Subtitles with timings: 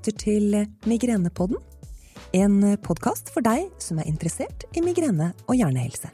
[0.00, 0.54] lytter til
[0.88, 1.58] Migrenepodden.
[2.32, 6.08] En podkast for deg som er interessert i migrene og hjernehelse.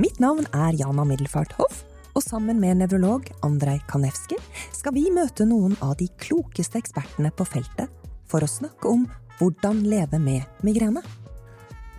[0.00, 1.82] Mitt navn er Jana Middelfart Hoff,
[2.16, 4.38] og sammen med nevrolog Andrej Kanevski
[4.72, 7.92] skal vi møte noen av de klokeste ekspertene på feltet
[8.30, 9.04] for å snakke om
[9.36, 11.04] hvordan leve med migrene.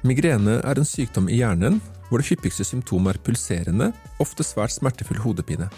[0.01, 5.21] Migrene er en sykdom i hjernen hvor det hyppigste symptomet er pulserende, ofte svært smertefull
[5.21, 5.69] hodepine.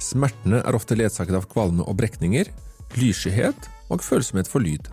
[0.00, 2.48] Smertene er ofte ledsaget av kvalme og brekninger,
[2.96, 4.88] lysskyhet og følsomhet for lyd.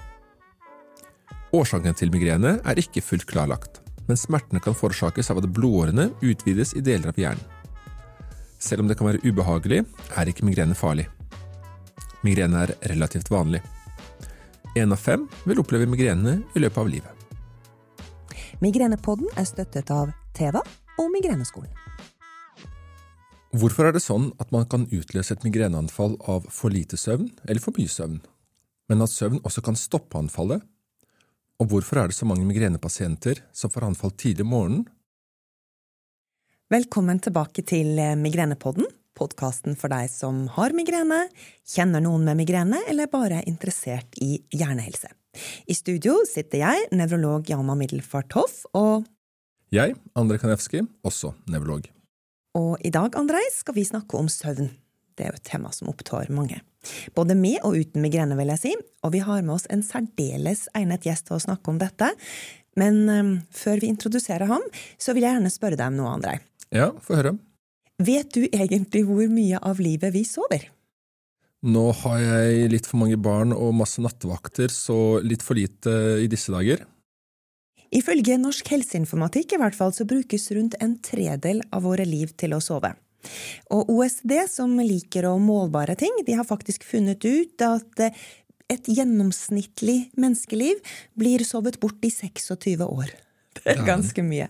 [1.55, 6.75] Årsaken til migrene er ikke fullt klarlagt, men smertene kan forårsakes av at blodårene utvides
[6.75, 7.53] i deler av hjernen.
[8.59, 9.83] Selv om det kan være ubehagelig,
[10.17, 11.05] er ikke migrene farlig.
[12.25, 13.61] Migrene er relativt vanlig.
[14.75, 17.11] Én av fem vil oppleve migrene i løpet av livet.
[18.63, 20.61] Migrenepodden er støttet av Teva
[20.99, 21.71] og Migreneskolen.
[23.55, 27.63] Hvorfor er det sånn at man kan utløse et migreneanfall av for lite søvn eller
[27.63, 28.17] for mye søvn,
[28.89, 30.63] men at søvn også kan stoppe anfallet?
[31.61, 34.85] Og hvorfor er det så mange migrenepasienter som får anfall tidlig om morgenen?
[36.73, 41.27] Velkommen tilbake til Migrenepodden, podkasten for deg som har migrene,
[41.63, 45.11] kjenner noen med migrene eller bare er interessert i hjernehelse.
[45.69, 49.05] I studio sitter jeg, nevrolog Jana Middelfart Hoff, og
[49.73, 51.87] Jeg, Andrej Kanevskij, også nevrolog.
[52.55, 54.69] Og i dag, Andrej, skal vi snakke om søvn.
[55.15, 56.59] Det er jo et tema som opptar mange.
[57.15, 58.73] Både med og uten migrene, vil jeg si.
[59.05, 62.11] Og vi har med oss en særdeles egnet gjest til å snakke om dette.
[62.79, 64.63] Men um, før vi introduserer ham,
[64.99, 66.41] så vil jeg gjerne spørre deg om noe, Andrej.
[66.75, 67.37] Ja, få høre.
[68.03, 70.67] Vet du egentlig hvor mye av livet vi sover?
[71.65, 76.27] Nå har jeg litt for mange barn og masse nattevakter, så litt for lite i
[76.29, 76.83] disse dager.
[77.95, 82.53] Ifølge Norsk helseinformatikk i hvert fall, så brukes rundt en tredel av våre liv til
[82.57, 82.91] å sove.
[83.73, 88.05] Og OSD, som liker å målbare ting, de har faktisk funnet ut at
[88.71, 90.81] et gjennomsnittlig menneskeliv
[91.17, 93.13] blir sovet bort i 26 år.
[93.55, 94.49] Det er ganske mye.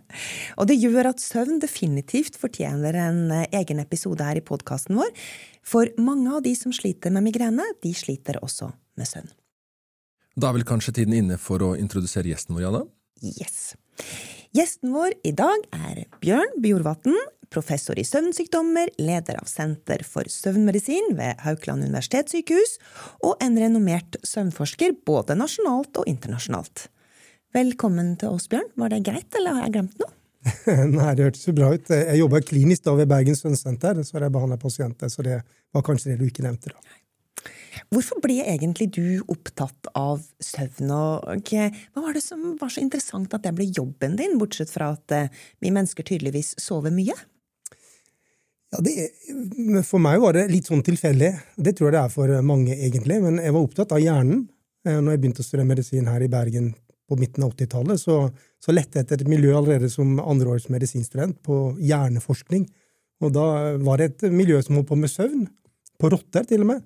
[0.57, 3.19] Og det gjør at søvn definitivt fortjener en
[3.53, 5.11] egen episode her i podkasten vår.
[5.61, 9.29] For mange av de som sliter med migrene, de sliter også med søvn.
[10.35, 12.81] Da er vel kanskje tiden inne for å introdusere gjesten vår, Janne?
[13.23, 13.75] Yes.
[14.55, 17.15] Gjesten vår i dag er Bjørn Bjorvatn,
[17.55, 22.75] professor i søvnsykdommer, leder av Senter for søvnmedisin ved Haukeland universitetssykehus,
[23.23, 26.89] og en renommert søvnforsker både nasjonalt og internasjonalt.
[27.55, 28.67] Velkommen til oss, Bjørn.
[28.75, 30.11] Var det greit, eller har jeg glemt noe?
[30.97, 31.89] Nei, det hørtes jo bra ut.
[31.89, 35.39] Jeg jobber klinisk da ved Bergen Søvnsenter, så jeg behandla pasienter, så det
[35.73, 36.75] var kanskje det du ikke nevnte.
[36.75, 37.01] da.
[37.93, 41.69] Hvorfor ble egentlig du opptatt av søvn, og hva
[42.03, 45.41] var det som var så interessant at det ble jobben din, bortsett fra at uh,
[45.63, 47.15] vi mennesker tydeligvis sover mye?
[48.73, 51.31] Ja, det, For meg var det litt sånn tilfeldig.
[51.55, 53.19] Det tror jeg det er for mange, egentlig.
[53.23, 54.47] Men jeg var opptatt av hjernen.
[54.87, 56.73] Eh, når jeg begynte å studere medisin her i Bergen
[57.05, 58.17] på midten av 80-tallet, så,
[58.61, 62.65] så lette jeg etter et miljø allerede som andreårs medisinstudent på hjerneforskning.
[63.23, 63.45] Og da
[63.85, 65.45] var det et miljø som holdt på med søvn.
[66.01, 66.81] På rotter, til og med.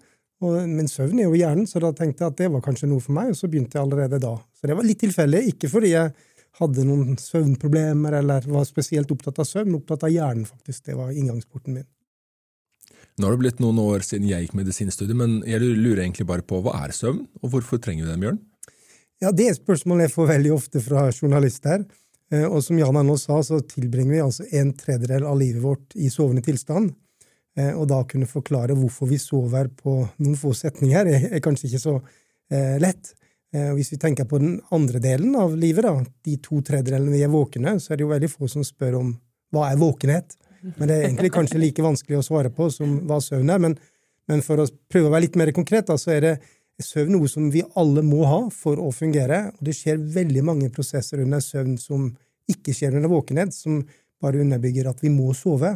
[0.45, 3.03] Og, men søvn er jo hjernen, så da tenkte jeg at det var kanskje noe
[3.03, 4.35] for meg, og så begynte jeg allerede da.
[4.55, 5.41] Så det var litt tilfeldig.
[5.53, 6.13] Ikke fordi jeg
[6.59, 10.83] hadde noen søvnproblemer eller var spesielt opptatt av søvn, opptatt av hjernen, faktisk.
[10.89, 11.87] Det var inngangsporten min.
[13.19, 16.45] Nå har det blitt noen år siden jeg gikk medisinstudiet, men jeg lurer egentlig bare
[16.45, 18.39] på hva er søvn, og hvorfor trenger vi den, Bjørn?
[19.19, 21.83] Ja, Det er et spørsmål jeg får veldig ofte fra journalister.
[22.31, 26.11] Og som Jana nå sa, så tilbringer vi altså en tredjedel av livet vårt i
[26.13, 26.93] sovende tilstand.
[27.57, 31.95] Og da kunne forklare hvorfor vi sover på noen få setninger, er kanskje ikke så
[32.79, 33.11] lett.
[33.49, 35.95] Hvis vi tenker på den andre delen av livet, da,
[36.25, 39.07] de to tredjedelene vi er våkne, så er det jo veldig få som spør om
[39.55, 40.35] hva er våkenhet.
[40.75, 43.63] Men det er egentlig kanskje like vanskelig å svare på som hva søvn er.
[43.63, 43.75] Men,
[44.29, 46.35] men for å prøve å være litt mer konkret, da, så er det
[46.83, 49.47] søvn noe som vi alle må ha for å fungere.
[49.57, 52.05] Og det skjer veldig mange prosesser under søvn som
[52.49, 53.81] ikke skjer under våkenhet, som
[54.21, 55.73] bare underbygger at vi må sove.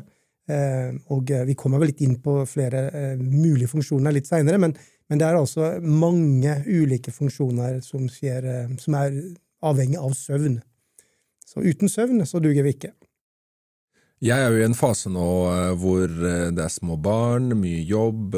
[1.16, 4.78] Og vi kommer vel litt inn på flere mulige funksjoner litt seinere, men,
[5.14, 8.48] men, det er altså mange ulike funksjoner som, skjer,
[8.82, 9.14] som er
[9.62, 10.58] avhengig av søvn.
[11.46, 12.96] Så uten søvn så duger vi ikke.
[14.24, 15.28] Jeg er jo i en fase nå
[15.78, 18.38] hvor det er små barn, mye jobb,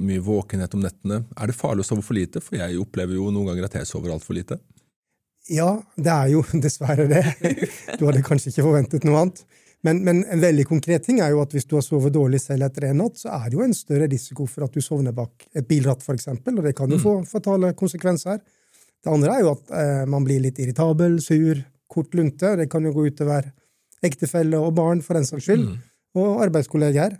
[0.00, 1.22] mye våkenhet om nettene.
[1.36, 2.40] Er det farlig å sove for lite?
[2.42, 4.56] For jeg opplever jo noen ganger at jeg sover altfor lite.
[5.50, 7.24] Ja, det er jo dessverre det.
[8.00, 9.44] Du hadde kanskje ikke forventet noe annet.
[9.86, 12.66] Men, men, en veldig konkret ting er jo at hvis du har sovet dårlig selv
[12.66, 15.46] etter en natt, så er det jo en større risiko for at du sovner bak
[15.56, 18.42] et bilratt, f.eks., og det kan jo få fatale konsekvenser.
[19.00, 22.52] Det andre er jo at eh, man blir litt irritabel, sur, kort lunte.
[22.60, 23.48] Det kan jo gå utover
[24.04, 25.78] ektefelle og barn, for den saks skyld, mm.
[26.20, 27.16] og arbeidskolleger.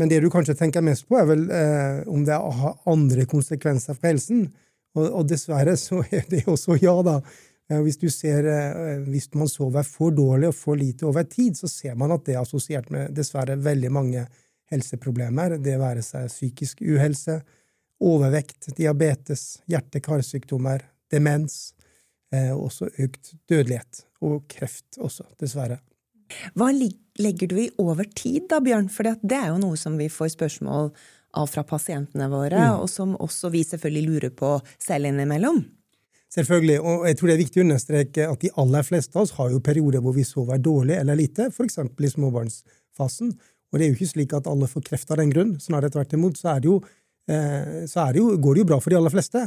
[0.00, 3.94] Men det du kanskje tenker mest på, er vel eh, om det har andre konsekvenser
[3.94, 4.48] for helsen.
[4.96, 7.20] Og, og, dessverre så er det også ja, da.
[7.70, 11.70] Eh, hvis, ser, eh, hvis man sover for dårlig og for lite over tid, så
[11.70, 14.26] ser man at det er assosiert med dessverre veldig mange
[14.70, 15.58] helseproblemer.
[15.62, 17.40] Det være seg psykisk uhelse,
[18.00, 20.82] overvekt, diabetes, hjerte-karsykdommer,
[21.12, 21.74] demens.
[22.32, 24.04] Eh, også økt dødelighet.
[24.22, 25.80] Og kreft også, dessverre.
[26.54, 28.90] Hva legger du i over tid, da, Bjørn?
[28.92, 30.92] For det er jo noe som vi får spørsmål
[31.38, 32.82] av fra pasientene våre, mm.
[32.82, 35.62] og som også vi selvfølgelig lurer på selv innimellom.
[36.30, 39.32] Selvfølgelig, og jeg tror det er viktig å understreke at de aller fleste av oss
[39.34, 41.80] har jo perioder hvor vi sover dårlig eller lite, f.eks.
[41.82, 43.32] i småbarnsfasen.
[43.70, 45.56] Og det er jo ikke slik at alle får kreft av den grunn.
[45.62, 46.78] Snarere tvert imot så, jo,
[47.30, 49.42] eh, så jo, går det jo bra for de aller fleste.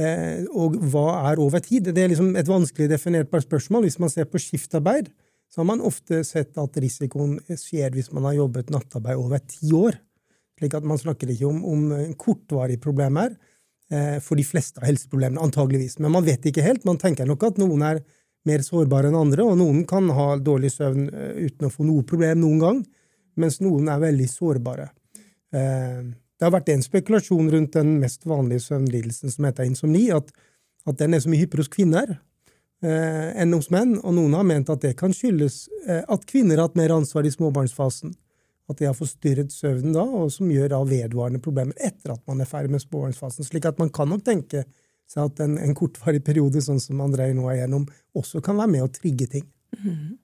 [0.00, 1.88] Eh, og hva er over tid?
[1.88, 3.88] Det er liksom et vanskelig definert spørsmål.
[3.88, 5.08] Hvis man ser på skiftarbeid,
[5.50, 9.72] så har man ofte sett at risikoen skjer hvis man har jobbet nattarbeid over ti
[9.74, 9.96] år.
[10.60, 13.32] Slik at man snakker ikke om, om kortvarige problemer
[14.22, 15.96] for de fleste av helseproblemene, antageligvis.
[15.98, 16.84] Men man vet ikke helt.
[16.86, 17.98] Man tenker nok at noen er
[18.48, 22.06] mer sårbare enn andre, og noen kan ha dårlig søvn eh, uten å få noe
[22.08, 22.80] problem noen gang,
[23.40, 24.88] mens noen er veldig sårbare.
[25.52, 26.00] Eh,
[26.40, 30.32] det har vært en spekulasjon rundt den mest vanlige søvnlidelsen som heter insomni, at,
[30.88, 34.48] at den er så mye hyppigere hos kvinner eh, enn hos menn, og noen har
[34.48, 38.16] ment at det kan skyldes eh, at kvinner har hatt mer ansvar i småbarnsfasen.
[38.70, 42.42] At de har forstyrret søvnen da, og som gjør da vedvarende problemer etter at man
[42.42, 43.46] er ferdig med småbarnsfasen.
[43.46, 44.64] Slik at man kan nok tenke
[45.10, 48.74] seg at en, en kortvarig periode, sånn som André nå er gjennom, også kan være
[48.76, 49.48] med å trigge ting.
[49.80, 50.19] Mm.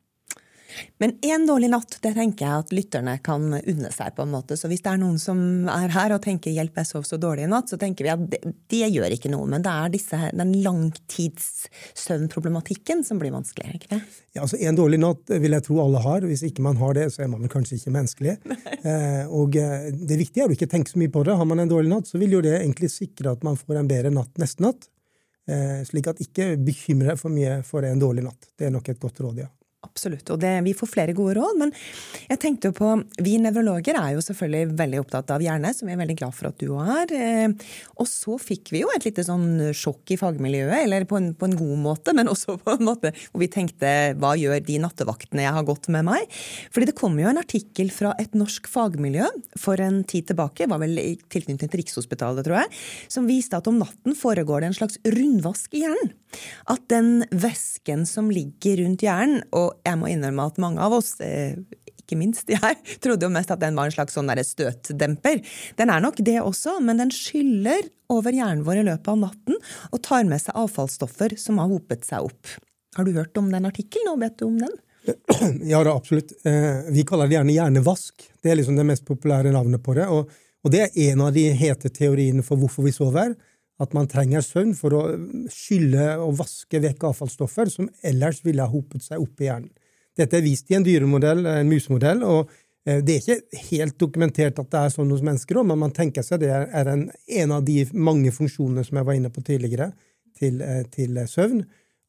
[1.03, 4.15] Men én dårlig natt det tenker jeg at lytterne kan unne seg.
[4.17, 4.57] på en måte.
[4.57, 7.43] Så hvis det er noen som er her og tenker 'hjelp, jeg sov så dårlig
[7.45, 8.41] i natt', så tenker vi at det,
[8.73, 9.47] det gjør ikke noe.
[9.47, 13.75] Men det er disse, den langtidssøvnproblematikken som blir vanskelig.
[13.75, 14.03] ikke det?
[14.35, 16.21] Ja, altså En dårlig natt vil jeg tro alle har.
[16.21, 18.37] Hvis ikke man har det, så er man kanskje ikke menneskelig.
[18.87, 21.35] Eh, og eh, Det viktige er å ikke tenke så mye på det.
[21.35, 23.91] Har man en dårlig natt, så vil jo det egentlig sikre at man får en
[23.91, 24.87] bedre natt neste natt.
[25.47, 28.49] Eh, slik at ikke bekymre deg for mye for en dårlig natt.
[28.59, 29.51] Det er nok et godt råd, ja.
[29.97, 30.29] Absolutt.
[30.35, 31.57] Og det, vi får flere gode råd.
[31.63, 31.73] Men
[32.29, 32.91] jeg tenkte på
[33.25, 36.51] Vi nevrologer er jo selvfølgelig veldig opptatt av hjerne, som vi er veldig glad for
[36.51, 37.15] at du er.
[37.17, 41.31] Eh, og så fikk vi jo et lite sånn sjokk i fagmiljøet, eller på en,
[41.33, 43.89] på en, god måte, men også på en måte hvor vi tenkte
[44.21, 46.37] hva gjør de nattevaktene jeg har gått med meg?
[46.75, 50.83] Fordi det kom jo en artikkel fra et norsk fagmiljø for en tid tilbake, var
[50.83, 52.85] vel i tilknytning til Rikshospitalet, tror jeg,
[53.17, 56.13] som viste at om natten foregår det en slags rundvask i hjernen.
[56.69, 61.15] At den væsken som ligger rundt hjernen, og jeg må innrømme at mange av oss,
[61.25, 61.57] eh,
[61.97, 65.43] ikke minst jeg, trodde jo mest at den var en slags sånn støtdemper.
[65.79, 69.59] Den er nok det også, men den skyller over hjernen vår i løpet av natten
[69.91, 72.57] og tar med seg avfallsstoffer som har hopet seg opp.
[72.97, 74.75] Har du hørt om den artikkelen, og vet du om den?
[75.71, 76.33] Ja, da, absolutt.
[76.47, 78.25] Eh, vi kaller det gjerne hjernevask.
[78.43, 80.09] Det er liksom det mest populære navnet på det.
[80.11, 80.33] Og,
[80.67, 83.37] det er en av de hete teoriene for hvorfor vi sover
[83.83, 85.03] at man trenger søvn for å
[85.53, 89.73] skylle og vaske vekk avfallsstoffer som ellers ville ha hopet seg opp i hjernen.
[90.17, 92.53] Dette er vist i en dyremodell, en musemodell, og
[92.89, 96.25] eh, det er ikke helt dokumentert at det er sånn hos mennesker, men man tenker
[96.25, 99.91] seg det er en, en av de mange funksjonene som jeg var inne på tidligere,
[100.37, 101.61] til, eh, til søvn.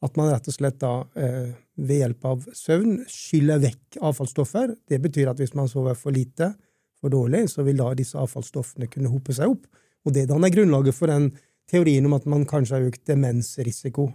[0.04, 1.52] At man rett og slett da eh,
[1.84, 4.76] ved hjelp av søvn skyller vekk avfallsstoffer.
[4.88, 6.54] Det betyr at hvis man sover for lite,
[7.02, 9.68] for dårlig, så vil da disse avfallsstoffene kunne hope seg opp.
[10.08, 11.32] Og det danner grunnlaget for den
[11.72, 14.10] teorien om at man kanskje har økt demensrisiko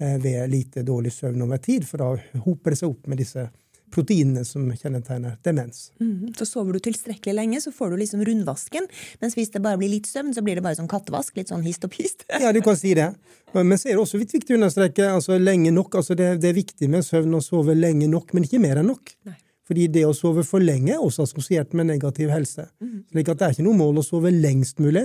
[0.00, 3.48] eh, ved lite dårlig søvn over tid, for da hoper det seg opp med disse
[3.90, 5.90] proteinene som kjennetegner demens.
[6.00, 8.86] Mm, så sover du tilstrekkelig lenge, så får du liksom rundvasken.
[9.22, 11.34] Mens hvis det bare blir litt søvn, så blir det bare sånn kattevask.
[11.38, 12.24] Litt sånn hist og pist.
[12.30, 13.10] ja, du kan si det.
[13.56, 15.98] Men så er det også litt viktig å understreke altså lenge nok.
[15.98, 18.92] altså det, det, er viktig med søvn å sove lenge nok, men ikke mer enn
[18.92, 19.14] nok.
[19.26, 19.38] Nei.
[19.70, 22.66] Fordi det å sove for lenge er også assosiert med negativ helse.
[22.82, 23.04] Mm.
[23.12, 25.04] slik at det er ikke noe mål å sove lengst mulig,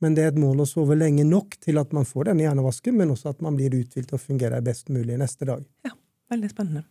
[0.00, 2.96] men det er et mål å sove lenge nok til at man får denne hjernevasken,
[2.96, 5.66] men også at man blir uthvilt og fungerer best mulig neste dag.
[5.86, 5.92] Ja,
[6.32, 6.86] veldig spennende.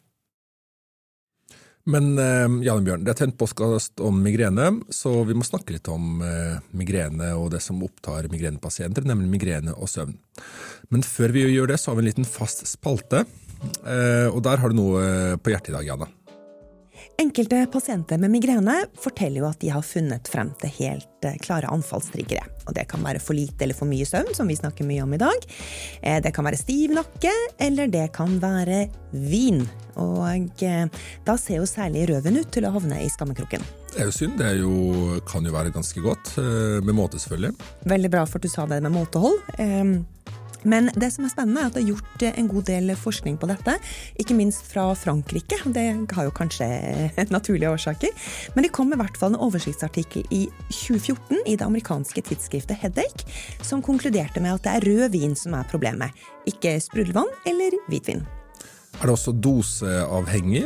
[1.90, 5.90] Men eh, Janne Bjørn, det er tent postkast om migrene, så vi må snakke litt
[5.90, 10.14] om eh, migrene og det som opptar migrenepasienter, nemlig migrene og søvn.
[10.94, 13.24] Men før vi gjør det, så har vi en liten fast spalte,
[13.88, 16.12] eh, og der har du noe på hjertet i dag, Janne.
[17.20, 21.68] Enkelte pasienter med migrene forteller jo at de har funnet frem til helt eh, klare
[21.68, 22.46] anfallstriggere.
[22.64, 25.12] Og det kan være for lite eller for mye søvn, som vi snakker mye om
[25.18, 25.48] i dag.
[26.00, 29.66] Eh, det kan være stiv nakke, eller det kan være vin.
[30.00, 30.86] Og eh,
[31.28, 33.68] da ser jo særlig røven ut til å havne i skammekroken.
[33.90, 34.40] Det er jo synd.
[34.40, 36.38] Det er jo, kan jo være ganske godt.
[36.38, 37.52] Med måte, selvfølgelig.
[37.90, 39.42] Veldig bra for at du sa det med måtehold.
[40.64, 43.50] Men det som er spennende, er at det er gjort en god del forskning på
[43.52, 43.76] dette.
[44.20, 45.62] Ikke minst fra Frankrike.
[45.66, 45.86] Det
[46.16, 46.68] har jo kanskje
[47.36, 48.16] naturlige årsaker.
[48.56, 53.28] Men det kom i hvert fall en oversiktsartikkel i 2014 i det amerikanske tidsskriftet Headache,
[53.62, 56.16] som konkluderte med at det er rød vin som er problemet,
[56.50, 58.26] ikke sprudlevann eller hvitvin.
[59.00, 60.66] Er det også doseavhengig?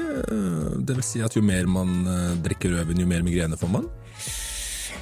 [0.87, 3.91] Det vil si at jo mer man eh, drikker rødvin, jo mer migrene får man?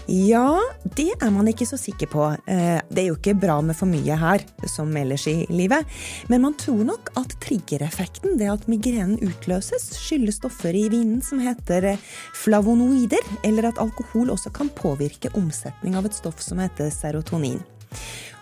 [0.10, 0.58] Ja,
[0.98, 2.24] det er man ikke så sikker på.
[2.50, 5.86] Eh, det er jo ikke bra med for mye her, som ellers i livet.
[6.31, 11.43] Men man tror nok at triggereffekten, det at migrenen utløses, skyldes stoffer i vinen som
[11.43, 16.89] heter eh, flavonoider, eller at alkohol også kan påvirke omsetning av et stoff som heter
[16.93, 17.62] serotonin.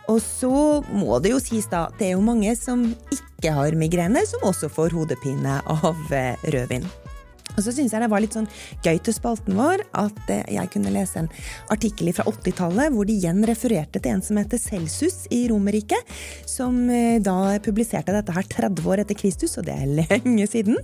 [0.09, 4.23] Og så må det jo sies, da, det er jo mange som ikke har migrene,
[4.25, 6.87] som også får hodepine av eh, rødvin.
[7.59, 8.47] Og så syns jeg det var litt sånn
[8.85, 11.31] gøy til spalten vår at eh, jeg kunne lese en
[11.73, 16.15] artikkel fra 80-tallet hvor de igjen refererte til en som heter Celsus i Romerriket,
[16.49, 20.79] som eh, da publiserte dette her 30 år etter Kristus, og det er lenge siden.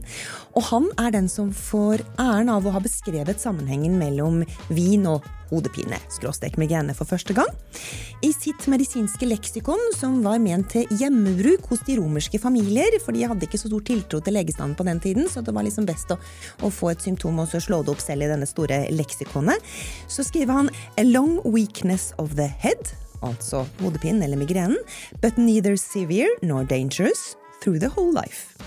[0.55, 5.25] Og han er den som får æren av å ha beskrevet sammenhengen mellom vin og
[5.51, 7.51] hodepine, skråstrek migrene, for første gang.
[8.25, 13.25] I sitt medisinske leksikon, som var ment til hjemmebruk hos de romerske familier, for de
[13.27, 16.11] hadde ikke så stor tiltro til legestanden på den tiden, så det var liksom best
[16.15, 16.19] å,
[16.65, 19.73] å få et symptom og så slå det opp selv i denne store leksikonet,
[20.11, 22.93] så skriver han a long weakness of the head,
[23.25, 24.77] altså hodepinen eller migrenen,
[25.21, 28.57] but neither severe nor dangerous through the whole life.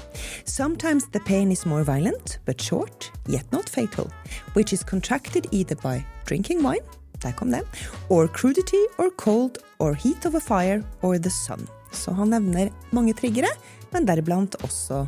[0.45, 4.11] Sometimes the pain is more violent, but short, yet not fatal,
[4.55, 6.85] which is contracted either by drinking wine,
[7.23, 7.65] der kom den,
[8.09, 11.67] or crudity or cold or heat of a fire or the sun.
[11.93, 13.51] Så han nevner mange triggere,
[13.93, 15.07] men deriblant også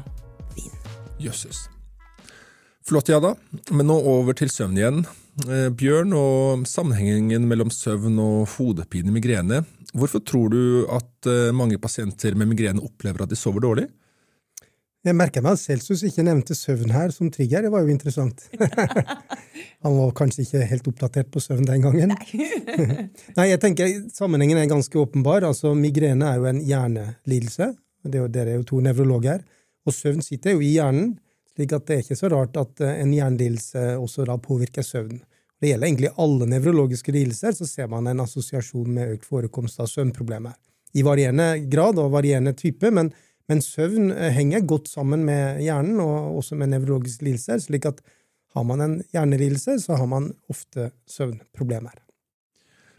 [0.56, 0.72] vin.
[1.20, 1.68] Jøsses.
[2.88, 3.34] Flott, ja da.
[3.70, 5.04] Men nå over til søvn igjen.
[5.46, 9.62] Eh, Bjørn, og sammenhengen mellom søvn og hodepine migrene.
[9.94, 13.86] Hvorfor tror du at eh, mange pasienter med migrene opplever at de sover dårlig?
[15.00, 17.64] Jeg merker meg at Celsus ikke nevnte søvn her som trigger.
[17.64, 18.42] Det var jo interessant.
[19.84, 22.12] Han var kanskje ikke helt oppdatert på søvn den gangen.
[23.38, 25.46] Nei, jeg tenker Sammenhengen er ganske åpenbar.
[25.48, 27.70] Altså, Migrene er jo en hjernelidelse.
[28.04, 29.40] Det er jo, dere er jo to nevrologer.
[29.88, 31.14] Og søvn sitter jo i hjernen,
[31.54, 35.22] slik at det er ikke så rart at eh, en hjernelidelse også da påvirker søvnen.
[35.60, 39.88] Det gjelder egentlig alle nevrologiske lidelser, så ser man en assosiasjon med økt forekomst av
[39.92, 40.54] søvnproblemer.
[40.96, 43.12] I varierende grad og varierende type, men,
[43.50, 47.98] men søvn eh, henger godt sammen med hjernen og også med nevrologiske lidelser, slik at
[48.54, 51.98] har man en hjernelidelse, så har man ofte søvnproblemer.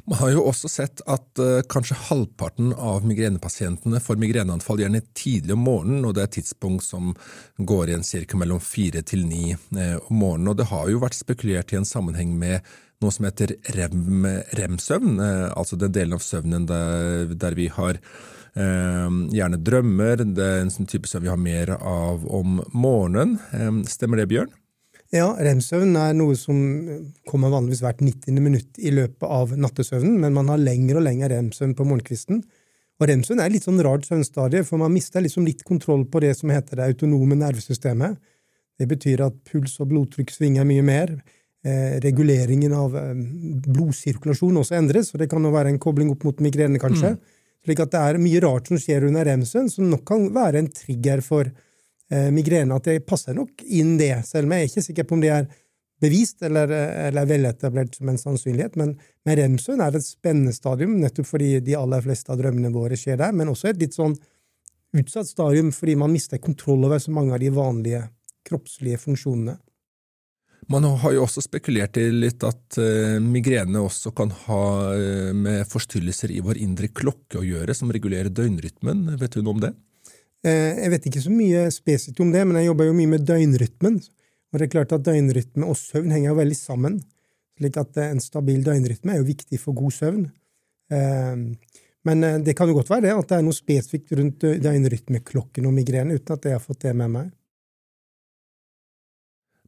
[0.08, 5.53] Man har jo også sett at uh, kanskje halvparten av migrenepasientene får migreneanfall gjerne tidlig
[5.53, 7.12] om morgenen, og det er et tidspunkt som
[7.60, 8.39] går igjen ca.
[8.41, 10.50] mellom fire til ni uh, om morgenen.
[10.51, 12.65] Og det har jo vært spekulert i en sammenheng med
[13.03, 14.25] noe som heter rem,
[14.58, 15.15] rem-søvn,
[15.58, 17.98] altså den delen av søvnen der, der vi har
[18.55, 23.38] gjerne drømmer, det er en sånn type søvn vi har mer av om morgenen.
[23.88, 24.51] Stemmer det, Bjørn?
[25.12, 26.58] Ja, rem-søvn er noe som
[27.27, 28.38] kommer vanligvis hvert 90.
[28.39, 32.39] minutt i løpet av nattesøvnen, men man har lengre og lengre rem-søvn på morgenkvisten.
[33.01, 36.31] Og rem-søvn er litt sånn rart søvnstadie, for man mister liksom litt kontroll på det
[36.39, 38.15] som heter det autonome nervesystemet.
[38.79, 41.12] Det betyr at puls og blodtrykk svinger mye mer.
[41.62, 43.12] Eh, reguleringen av eh,
[43.67, 47.17] blodsirkulasjon også endres, og det kan jo være en kobling opp mot migrene, kanskje.
[47.17, 47.30] Mm.
[47.65, 50.70] Slik at det er mye rart som skjer under rem-søvn, som nok kan være en
[50.74, 54.86] trigger for eh, migrene, at det passer nok inn det, selv om jeg er ikke
[54.88, 55.50] sikker på om det er
[56.01, 56.72] bevist eller,
[57.08, 58.77] eller veletablert som en sannsynlighet.
[58.82, 58.96] Men
[59.27, 63.22] med rem-søvn er et spennende stadium, nettopp fordi de aller fleste av drømmene våre skjer
[63.22, 64.18] der, men også et litt sånn
[64.98, 68.08] utsatt stadium fordi man mister kontroll over så mange av de vanlige
[68.48, 69.60] kroppslige funksjonene.
[70.70, 75.65] Man har jo også spekulert i litt at uh, migrene også kan ha uh, med
[75.70, 79.08] forstyrrelser i vår indre klokke å gjøre, som regulerer døgnrytmen.
[79.18, 79.74] Vet du noe om det?
[80.41, 83.25] Eh, jeg vet ikke så mye spesifikt om det, men jeg jobber jo mye med
[83.30, 84.00] døgnrytmen.
[84.51, 87.01] Og det er klart at døgnrytme og søvn henger jo veldig sammen.
[87.62, 90.24] slik at eh, en stabil døgnrytme er jo viktig for god søvn.
[90.89, 91.36] Eh,
[92.10, 95.75] men det kan jo godt være det, at det er noe spesifikt rundt døgnrytmeklokken og
[95.75, 97.27] migrene, uten at jeg har fått det med meg.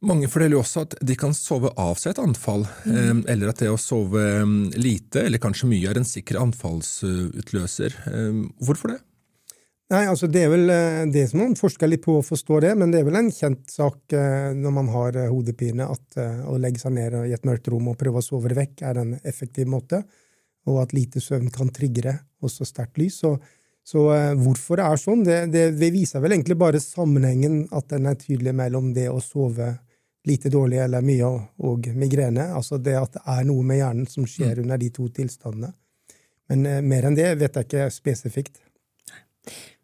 [0.04, 3.24] Mange forteller jo også at de kan sove av seg et anfall, mm.
[3.32, 4.22] eller at det å sove
[4.76, 7.98] lite eller kanskje mye er en sikker anfallsutløser.
[8.60, 9.00] Hvorfor det?
[9.92, 12.70] Nei, altså Det er vel eh, det som man forsker litt på å forstå det,
[12.80, 16.18] men det er vel en kjent sak eh, når man har eh, hodepine, at
[16.48, 19.02] å legge seg ned i et mørkt rom og prøve å sove det vekk er
[19.02, 20.00] en effektiv måte,
[20.70, 23.20] og at lite søvn kan triggere også sterkt lys.
[23.20, 23.34] Så,
[23.84, 24.06] så
[24.40, 28.16] hvorfor det er sånn, det, det, det, viser vel egentlig bare sammenhengen, at den er
[28.16, 29.74] tydelig mellom det å sove
[30.24, 34.26] lite dårlig eller mye og, migrene, altså det at det er noe med hjernen som
[34.28, 34.62] skjer mm.
[34.64, 35.72] under de to tilstandene.
[36.48, 38.60] Men mer enn det vet jeg ikke spesifikt.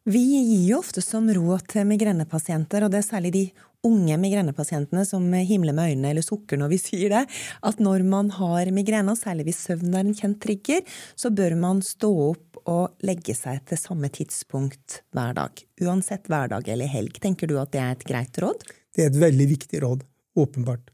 [0.08, 3.42] Vi gir jo ofte som råd til migrenepasienter, og det er særlig de
[3.84, 7.22] unge migrenepasientene som himler med øynene eller sukker når vi sier det,
[7.68, 10.84] at når man har migrene, særlig hvis søvn er en kjent trigger,
[11.16, 15.64] så bør man stå opp og legge seg til samme tidspunkt hver dag.
[15.84, 17.20] Uansett hverdag eller helg.
[17.20, 18.64] Tenker du at det er et greit råd?
[18.96, 20.04] Det er et veldig viktig råd.
[20.40, 20.92] Åpenbart.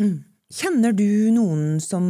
[0.00, 0.22] Mm.
[0.52, 2.06] Kjenner du noen som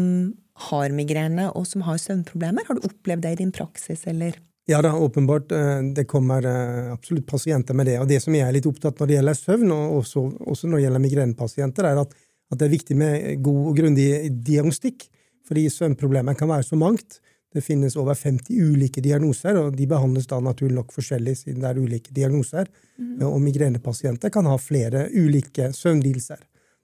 [0.69, 2.67] har migrene og som har søvnproblemer?
[2.67, 4.37] Har du opplevd det i din praksis, eller?
[4.71, 5.53] Ja da, åpenbart.
[5.53, 7.99] Eh, det kommer eh, absolutt pasienter med det.
[8.01, 10.23] Og det som jeg er litt opptatt når det gjelder søvn, og også,
[10.55, 14.09] også når det gjelder migrenepasienter, er at, at, det er viktig med god og grundig
[14.47, 15.09] diagnostikk.
[15.49, 17.19] Fordi søvnproblemer kan være så mangt.
[17.53, 21.69] Det finnes over 50 ulike diagnoser, og de behandles da naturlig nok forskjellig siden det
[21.69, 22.71] er ulike diagnoser.
[22.97, 23.19] Mm.
[23.29, 26.41] Og migrenepasienter kan ha flere ulike søvnlidelser.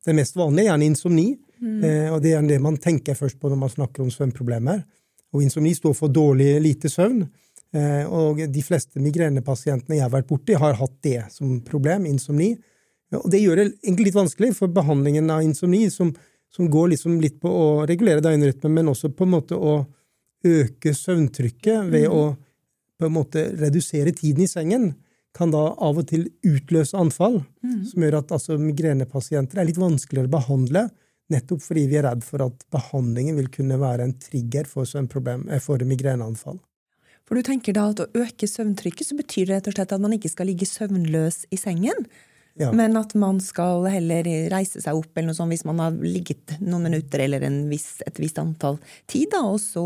[0.06, 1.82] Det mest vanlige er gjerne insomni, mm.
[1.84, 4.84] Eh, og det er det man tenker først på når man snakker om søvnproblemer.
[5.34, 7.26] Og insomni står for dårlig, lite søvn.
[7.76, 12.54] Eh, og de fleste migrenepasientene jeg har vært borti, har hatt det som problem, insomni.
[13.16, 16.12] Og det gjør det egentlig litt vanskelig, for behandlingen av insomni, som,
[16.52, 19.80] som går liksom litt på å regulere døgnrytmen, men også på en måte å
[20.46, 22.22] øke søvntrykket ved å
[22.98, 24.88] på en måte redusere tiden i sengen,
[25.36, 27.82] kan da av og til utløse anfall, mm.
[27.90, 30.86] som gjør at altså, migrenepasienter er litt vanskeligere å behandle,
[31.32, 35.44] nettopp fordi vi er redd for at behandlingen vil kunne være en trigger for, problem,
[35.62, 36.56] for migreneanfall.
[37.28, 40.00] For du tenker da at å øke søvntrykket, så betyr det rett og slett at
[40.00, 42.08] man ikke skal ligge søvnløs i sengen?
[42.58, 42.72] Ja.
[42.74, 46.56] Men at man skal heller reise seg opp eller noe sånt hvis man har ligget
[46.58, 49.84] noen minutter eller viss, et visst antall tid, da, og så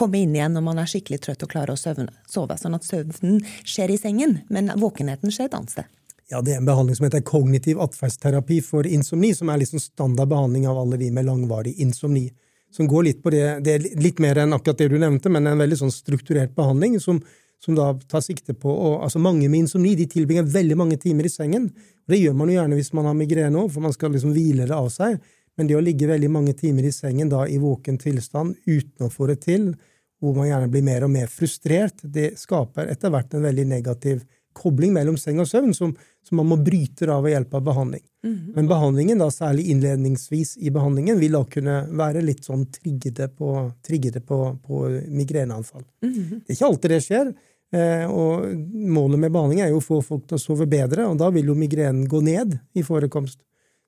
[0.00, 2.56] komme inn igjen når man er skikkelig trøtt og klarer å søvne, sove.
[2.60, 5.96] Sånn at søvnen skjer i sengen, men våkenheten skjer et annet sted.
[6.30, 10.68] Ja, Det er en behandling som heter kognitiv atferdsterapi for insomni, som er liksom standardbehandling
[10.70, 12.28] av alle de med langvarig insomni
[12.70, 15.46] som går litt på det Det er litt mer enn akkurat det du nevnte, men
[15.46, 17.20] en veldig sånn strukturert behandling som,
[17.62, 21.26] som da tar sikte på og, altså Mange med insomni de tilbringer veldig mange timer
[21.26, 21.70] i sengen.
[22.08, 24.68] Det gjør man jo gjerne hvis man har migrene òg, for man skal liksom hvile
[24.70, 25.18] det av seg.
[25.60, 29.12] Men det å ligge veldig mange timer i sengen da i våken tilstand uten å
[29.12, 29.74] få det til,
[30.16, 34.22] hvor man gjerne blir mer og mer frustrert, det skaper etter hvert en veldig negativ
[34.56, 35.92] kobling mellom seng og søvn som,
[36.24, 38.02] som man må bryte av ved hjelp av behandling.
[38.24, 38.54] Mm -hmm.
[38.54, 43.72] Men behandlingen, da, særlig innledningsvis i behandlingen, vil da kunne være litt sånn triggede på,
[43.82, 45.84] triggede på, på migreneanfall.
[46.02, 46.40] Mm -hmm.
[46.40, 47.34] Det er ikke alltid det skjer.
[47.72, 51.18] Eh, og målet med behandling er jo å få folk til å sove bedre, og
[51.18, 53.38] da vil jo migrenen gå ned i forekomst.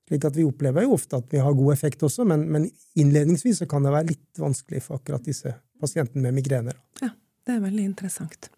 [0.08, 2.66] Slik at vi opplever jo ofte at vi har god effekt også, men, men
[2.98, 6.78] innledningsvis så kan det være litt vanskelig for akkurat disse pasientene med migrener.
[7.02, 7.12] Ja,
[7.46, 8.50] det er veldig interessant.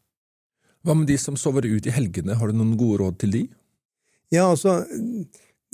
[0.85, 3.43] Hva med de som sover ut i helgene, har du noen gode råd til de?
[4.33, 4.81] Ja, altså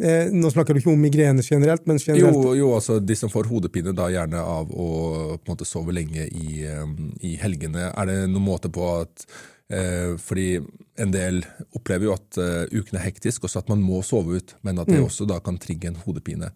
[0.02, 3.32] eh, Nå snakker du ikke om migrene generelt, men generelt Jo, jo altså de som
[3.32, 4.90] får hodepine da gjerne av å
[5.38, 7.88] på en måte sove lenge i, um, i helgene.
[7.90, 10.58] Er det noen måte på at eh, Fordi
[10.98, 11.36] en del
[11.78, 14.90] opplever jo at uh, uken er hektisk, også at man må sove ut, men at
[14.90, 15.06] det mm.
[15.06, 16.50] også da kan trigge en hodepine.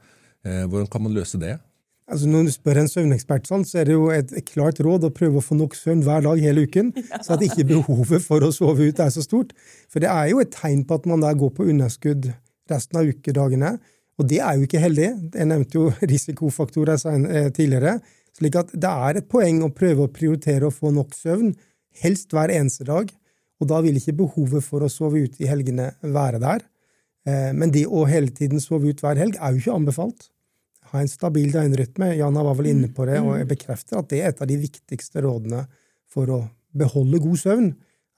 [0.45, 1.57] Eh, hvordan kan man løse det?
[2.05, 5.13] Altså Når du spør en søvnekspert, sånn, så er det jo et, klart råd å
[5.15, 6.91] prøve å få nok søvn hver dag hele uken,
[7.25, 9.55] så at ikke behovet for å sove ut er så stort.
[9.89, 12.29] For det er jo et tegn på at man da går på underskudd
[12.69, 13.79] resten av ukedagene,
[14.21, 15.09] og det er jo ikke heldig.
[15.33, 17.97] Jeg nevnte jo risikofaktorer eh, tidligere.
[18.37, 21.55] slik at det er et poeng å prøve å prioritere å få nok søvn,
[22.03, 23.11] helst hver eneste dag.
[23.63, 26.65] Og da vil ikke behovet for å sove ut i helgene være der.
[27.29, 30.31] Eh, men det å hele tiden sove ut hver helg er jo ikke anbefalt
[30.95, 32.13] ha en stabil døgnrytme.
[32.19, 34.61] Jana var vel inne på det, og jeg bekrefter at det er et av de
[34.63, 35.65] viktigste rådene
[36.11, 36.41] for å
[36.75, 37.69] beholde god søvn,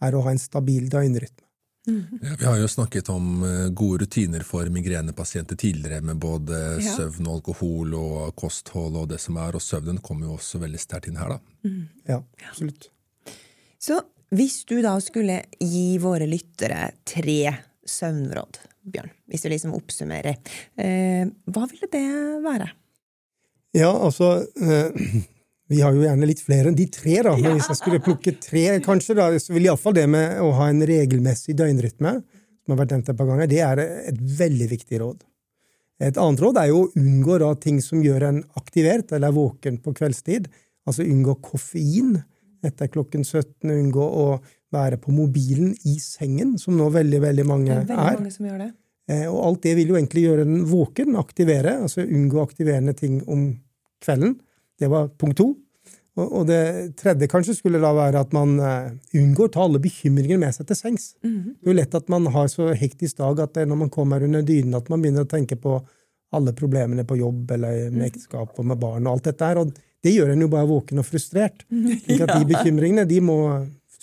[0.05, 1.43] er å ha en stabil døgnrytme.
[1.87, 6.97] Ja, vi har jo snakket om eh, gode rutiner for migrenepasienter tidligere, med både ja.
[6.97, 11.07] søvn, alkohol og kosthold og det som er, og søvnen kommer jo også veldig sterkt
[11.12, 11.55] inn her, da.
[11.62, 11.85] Mm.
[12.11, 12.19] Ja,
[12.51, 12.91] absolutt.
[13.87, 14.01] Så
[14.35, 17.40] hvis du da skulle gi våre lyttere tre
[17.87, 20.37] søvnråd, Bjørn, hvis du liksom oppsummerer.
[20.79, 22.07] Eh, hva ville det
[22.44, 22.68] være?
[23.75, 24.94] Ja, altså eh,
[25.66, 27.33] Vi har jo gjerne litt flere enn de tre, da.
[27.35, 30.68] Men hvis jeg skulle plukke tre, kanskje, da, så ville iallfall det med å ha
[30.70, 35.01] en regelmessig døgnrytme, som har vært nevnt et par ganger, det er et veldig viktig
[35.03, 35.27] råd.
[36.07, 39.81] Et annet råd er jo å unngå da, ting som gjør en aktivert eller våken
[39.83, 40.46] på kveldstid.
[40.87, 42.14] Altså unngå koffein
[42.66, 44.26] etter klokken 17, unngå å
[44.74, 47.87] være på mobilen i sengen, som nå veldig veldig mange er.
[47.87, 48.72] Det er veldig mange som gjør det.
[49.12, 53.20] Eh, og alt det vil jo egentlig gjøre den våken, aktivere, altså unngå aktiverende ting
[53.31, 53.48] om
[54.02, 54.35] kvelden.
[54.79, 55.52] Det var punkt to.
[56.16, 60.40] Og det tredje kanskje skulle da være at man eh, unngår å ta alle bekymringer
[60.40, 61.14] med seg til sengs.
[61.22, 61.52] Mm -hmm.
[61.61, 64.42] Det er jo lett at man har så hektisk dag at når man kommer under
[64.42, 65.81] dynen, at man begynner å tenke på
[66.33, 68.07] alle problemene på jobb eller med mhm.
[68.07, 69.59] ekteskap og med barn og alt dette her.
[69.59, 69.72] Og
[70.07, 71.66] det gjør en jo bare våken og frustrert.
[72.23, 73.38] At de bekymringene de må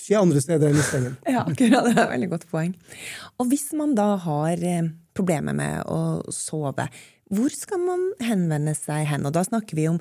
[0.03, 1.15] skje andre steder enn i sengen.
[1.23, 1.87] Ja, akkurat.
[1.87, 2.75] Det er et veldig godt poeng.
[3.39, 6.89] Og hvis man da har eh, problemer med å sove,
[7.33, 9.25] hvor skal man henvende seg hen?
[9.25, 9.99] Og da snakker vi om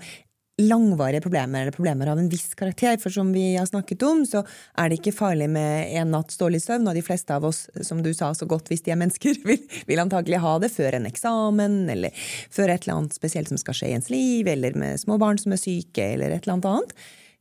[0.60, 2.98] langvarige problemer, eller problemer av en viss karakter.
[3.00, 4.42] For som vi har snakket om, så
[4.78, 8.02] er det ikke farlig med en natts dårlig søvn, og de fleste av oss, som
[8.04, 11.08] du sa så godt, hvis de er mennesker, vil, vil antagelig ha det før en
[11.08, 15.00] eksamen, eller før et eller annet spesielt som skal skje i ens liv, eller med
[15.00, 16.96] små barn som er syke, eller et eller annet annet.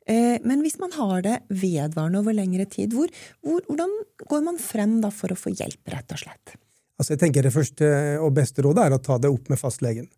[0.10, 3.12] Eh, men hvis man har det vedvarende over lengre tid, hvor,
[3.46, 3.94] hvor, hvordan
[4.28, 6.56] går man frem da for å få hjelp, rett og slett?
[7.02, 7.88] Altså jeg tenker Det første
[8.22, 10.10] og beste rådet er å ta det opp med fastlegen.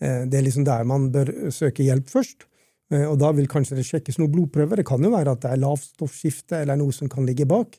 [0.00, 2.46] Eh, det er liksom der man bør søke hjelp først.
[2.92, 4.80] Eh, og Da vil kanskje det sjekkes noen blodprøver.
[4.80, 7.78] Det kan jo være at det er lavt stoffskifte eller noe som kan ligge bak.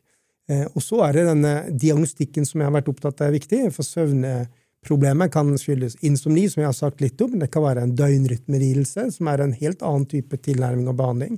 [0.52, 3.60] Og så er det denne diagnostikken som jeg har vært opptatt av er viktig.
[3.72, 7.38] For søvnproblemet kan skyldes insomni, som jeg har sagt litt om.
[7.40, 11.38] Det kan være en døgnrytmelidelse, som er en helt annen type tilnærming og behandling.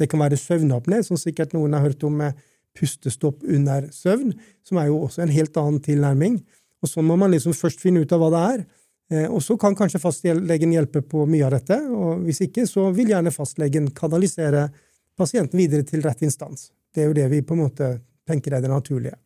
[0.00, 2.40] Det kan være søvnapné, som sikkert noen har hørt om med
[2.78, 4.32] pustestopp under søvn,
[4.64, 6.40] som er jo også en helt annen tilnærming.
[6.82, 8.64] Og så må man liksom først finne ut av hva det er.
[9.12, 13.12] Og så kan kanskje fastlegen hjelpe på mye av dette, og hvis ikke, så vil
[13.12, 14.70] gjerne fastlegen kanalisere
[15.18, 16.70] pasienten videre til rett instans.
[16.94, 17.90] Det er jo det vi på en måte
[18.26, 19.18] tenker er det naturlige.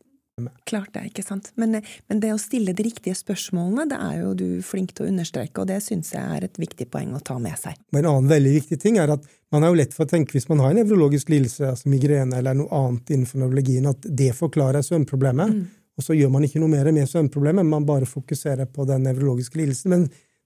[0.69, 1.51] Klart det, ikke sant.
[1.59, 5.11] Men, men, det å stille de riktige spørsmålene, det er jo du flink til å
[5.11, 7.79] understreke, og det syns jeg er et viktig poeng å ta med seg.
[7.95, 10.37] Men en annen veldig viktig ting er at man er jo lett for å tenke,
[10.37, 14.31] hvis man har en nevrologisk lidelse, altså migrene eller noe annet innenfor nevrologien, at det
[14.39, 15.55] forklarer søvnproblemet.
[15.57, 15.67] Mm.
[15.99, 19.59] Og så gjør man ikke noe mer med søvnproblemet, man bare fokuserer på den nevrologiske
[19.59, 19.95] lidelsen.
[19.95, 20.05] Men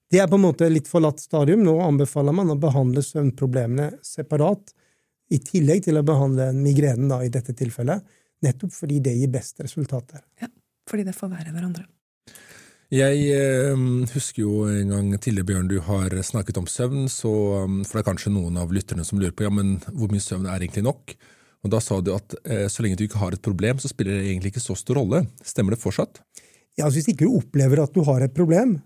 [0.09, 1.63] det er på en måte litt forlatt stadium.
[1.65, 4.73] Nå anbefaler man å behandle søvnproblemene separat,
[5.33, 8.03] i tillegg til å behandle migrenen da, i dette tilfellet,
[8.43, 10.21] nettopp fordi det gir best resultater.
[10.41, 10.49] Ja,
[10.89, 11.87] fordi det forverrer hverandre.
[12.93, 17.31] Jeg eh, husker jo en gang tidligere, Bjørn, du har snakket om søvn, så,
[17.87, 20.45] for det er kanskje noen av lytterne som lurer på ja, men hvor mye søvn
[20.45, 21.15] er egentlig nok?
[21.63, 24.17] Og Da sa du at eh, så lenge du ikke har et problem, så spiller
[24.19, 25.23] det egentlig ikke så stor rolle.
[25.47, 26.19] Stemmer det fortsatt?
[26.75, 28.81] Ja, altså Hvis ikke du opplever at du har et problem,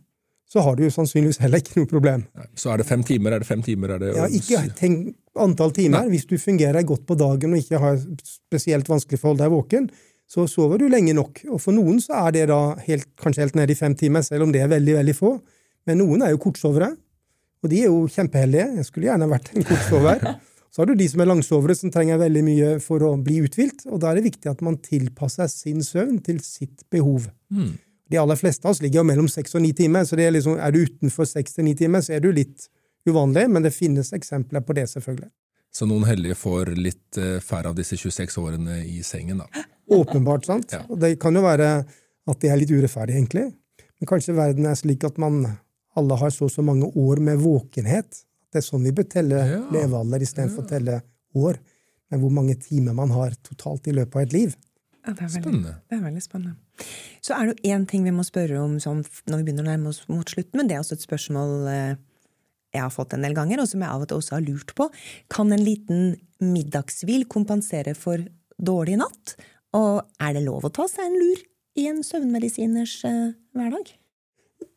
[0.47, 2.23] så har du jo sannsynligvis heller ikke noe problem.
[2.55, 3.35] Så er det fem timer?
[3.35, 3.97] Er det fem timer?
[3.99, 6.05] Det ja, ikke tenk antall timer.
[6.05, 6.13] Nei.
[6.15, 9.55] Hvis du fungerer godt på dagen og ikke har spesielt vanskelig for å holde deg
[9.55, 9.89] våken,
[10.27, 11.41] så sover du lenge nok.
[11.51, 14.47] Og for noen så er det da helt, kanskje helt ned i fem timer, selv
[14.47, 15.33] om det er veldig, veldig få.
[15.87, 16.93] Men noen er jo kortsovere,
[17.63, 18.69] og de er jo kjempeheldige.
[18.79, 20.23] Jeg skulle gjerne vært en kortsover.
[20.77, 23.79] Så har du de som er langsovere, som trenger veldig mye for å bli uthvilt.
[23.89, 27.23] Og da er det viktig at man tilpasser sin søvn til sitt behov.
[27.49, 27.71] Mm.
[28.13, 30.59] De aller fleste av oss ligger jo mellom seks og ni timer, så er, liksom,
[30.61, 32.67] er, du utenfor seks til ni timer, så er du litt
[33.09, 35.31] uvanlig, men det finnes eksempler på det, selvfølgelig.
[35.73, 39.65] Så noen heldige får litt uh, færre av disse 26 årene i sengen, da?
[39.97, 40.77] Åpenbart, sant.
[40.77, 40.83] Ja.
[40.93, 43.47] Og det kan jo være at det er litt urettferdig, egentlig.
[43.97, 45.41] Men kanskje verden er slik at man
[45.97, 48.26] alle har så og så mange år med våkenhet
[48.57, 49.59] det er sånn vi bør telle ja.
[49.75, 50.65] levealder istedenfor ja.
[50.65, 51.01] å telle
[51.37, 51.59] år.
[52.11, 54.55] Men hvor mange timer man har totalt i løpet av et liv.
[55.05, 55.73] Ja, det, er veldig, spennende.
[55.87, 56.87] det er veldig spennende.
[57.23, 59.91] Så er det én ting vi må spørre om sånn, når vi begynner å nærme
[59.93, 61.99] oss mot slutten, men det er også et spørsmål eh,
[62.75, 64.73] jeg har fått en del ganger, og som jeg av og til også har lurt
[64.77, 64.89] på.
[65.33, 68.23] Kan en liten middagshvil kompensere for
[68.57, 69.37] dårlig natt?
[69.77, 71.45] Og er det lov å ta seg en lur
[71.77, 73.23] i en søvnmedisiners eh,
[73.55, 73.93] hverdag?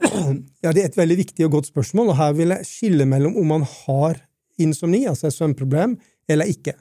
[0.65, 3.37] Ja, Det er et veldig viktig og godt spørsmål, og her vil jeg skille mellom
[3.41, 4.21] om man har
[4.61, 5.97] insomni, altså et søvnproblem,
[6.29, 6.75] eller ikke.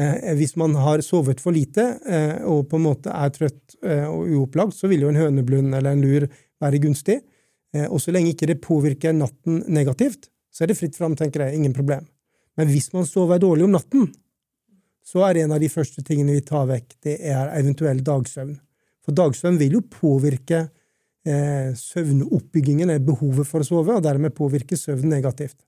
[0.00, 4.06] Eh, hvis man har sovet for lite eh, og på en måte er trøtt eh,
[4.08, 6.26] og uopplagt, så vil jo en høneblund eller en lur
[6.60, 7.20] være gunstig.
[7.74, 11.46] Eh, og så lenge ikke det påvirker natten negativt, så er det fritt fram, tenker
[11.46, 11.60] jeg.
[11.60, 12.08] Ingen problem.
[12.58, 14.08] Men hvis man sover dårlig om natten,
[15.06, 18.56] så er en av de første tingene vi tar vekk, det er eventuell dagsøvn.
[19.04, 20.66] For dagsøvn vil jo påvirke
[21.26, 25.58] eh, søvnoppbyggingen, er behovet for å sove, og dermed påvirker søvn negativt.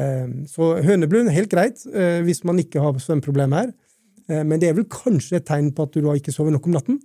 [0.00, 3.72] Eh, så høneblund er helt greit eh, hvis man ikke har søvnproblemer her,
[4.28, 6.70] eh, men det er vel kanskje et tegn på at du da ikke sover nok
[6.70, 7.02] om natten.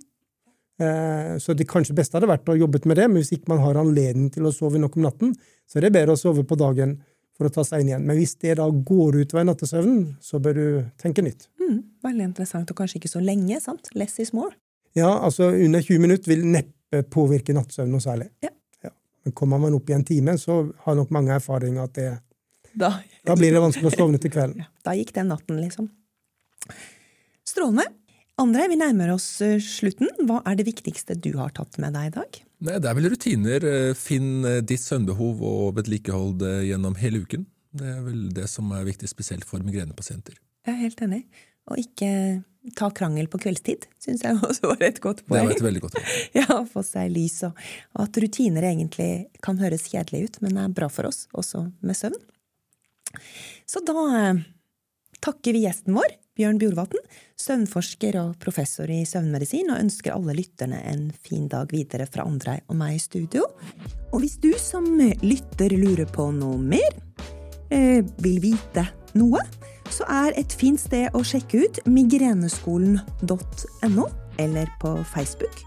[0.78, 3.62] Eh, så det kanskje beste hadde vært å jobbe med det, men hvis ikke man
[3.64, 5.34] har anledning til å sove nok om natten,
[5.66, 7.00] så er det bedre å sove på dagen
[7.38, 8.06] for å ta seg inn igjen.
[8.06, 10.66] Men hvis det da går utover nattesøvnen, så bør du
[10.98, 11.46] tenke nytt.
[11.62, 13.90] Mm, veldig interessant, og kanskje ikke så lenge, sant?
[13.98, 14.54] Less is more.
[14.98, 16.77] Ja, altså under 20 minutter vil neppe
[17.12, 18.30] påvirker nattsøvn noe særlig.
[18.44, 18.52] Ja.
[18.84, 18.92] Ja.
[19.24, 22.10] Men kommer man opp i en time, så har nok mange erfaring at det
[22.78, 22.92] da,
[23.26, 24.60] da blir det vanskelig å sovne til kvelden.
[24.64, 25.88] Ja, da gikk den natten, liksom.
[27.48, 27.88] Strålende.
[28.38, 30.10] André, vi nærmer oss eh, slutten.
[30.28, 32.40] Hva er det viktigste du har tatt med deg i dag?
[32.68, 33.66] Nei, det er vel rutiner.
[33.66, 37.48] Eh, finn ditt søvnbehov og vedlikehold gjennom hele uken.
[37.78, 40.38] Det er vel det som er viktig, spesielt for migrenepasienter.
[40.68, 41.24] Jeg er helt enig.
[41.68, 42.10] Og ikke
[42.76, 45.48] ta krangel på kveldstid, syns jeg også var et godt poeng.
[45.48, 46.20] Det var et veldig godt poeng.
[46.40, 49.10] ja, få seg lys, og, og, at rutiner egentlig
[49.44, 52.18] kan høres kjedelig ut, men er bra for oss, også med søvn.
[53.68, 54.40] Så da eh,
[55.24, 57.00] takker vi gjesten vår, Bjørn Bjorvatn,
[57.40, 62.60] søvnforsker og professor i søvnmedisin, og ønsker alle lytterne en fin dag videre fra Andrei
[62.68, 63.48] og meg i studio.
[64.12, 66.94] Og hvis du som lytter lurer på noe mer,
[67.74, 68.86] eh, vil vite
[69.18, 69.42] noe,
[69.98, 74.04] så er et fint sted å sjekke ut migreneskolen.no,
[74.38, 75.64] eller på Facebook.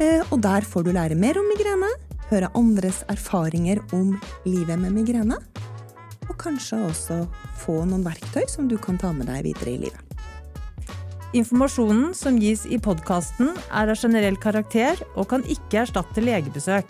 [0.00, 1.90] Eh, og der får du lære mer om migrene,
[2.30, 5.36] høre andres erfaringer om livet med migrene,
[6.28, 7.16] og kanskje også
[7.58, 10.02] få noen verktøy som du kan ta med deg videre i livet.
[11.36, 16.88] Informasjonen som gis i podkasten er av generell karakter og kan ikke erstatte legebesøk.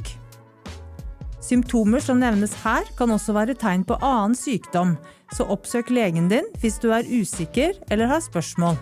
[1.42, 4.94] Symptomer som nevnes her, kan også være tegn på annen sykdom,
[5.36, 8.78] så oppsøk legen din hvis du er usikker eller har spørsmål.